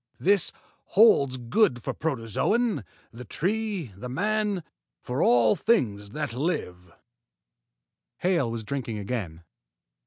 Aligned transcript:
This 0.19 0.51
holds 0.85 1.37
good 1.37 1.83
for 1.83 1.93
the 1.93 1.99
protozoan, 1.99 2.83
the 3.11 3.23
tree, 3.23 3.93
the 3.95 4.09
man 4.09 4.63
for 4.99 5.21
all 5.21 5.55
things 5.55 6.09
that 6.09 6.33
live." 6.33 6.91
Hale 8.17 8.49
was 8.49 8.63
drinking 8.63 8.97
again. 8.97 9.43